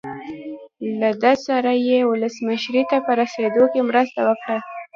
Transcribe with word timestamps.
له 0.99 1.09
ده 1.21 1.33
سره 1.45 1.71
یې 1.87 1.99
ولسمشرۍ 2.11 2.83
ته 2.91 2.97
په 3.05 3.11
رسېدو 3.21 3.63
کې 3.73 3.81
مرسته 3.89 4.19
وکړه. 4.29 4.57